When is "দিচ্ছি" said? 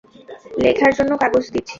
1.53-1.69